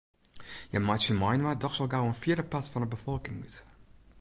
[0.71, 3.55] Hja meitsje mei-inoar dochs al gau in fjirdepart fan 'e befolking út.